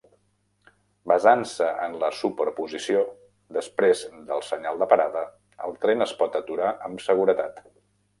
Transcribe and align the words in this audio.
Basant-se 1.09 1.65
en 1.87 1.97
la 2.03 2.07
superposició 2.19 3.03
després 3.57 4.01
del 4.31 4.41
senyal 4.47 4.81
de 4.85 4.89
parada, 4.95 5.23
el 5.69 5.77
tren 5.85 6.03
es 6.07 6.15
pot 6.23 6.39
aturar 6.41 6.73
amb 6.89 7.05
seguretat. 7.11 7.63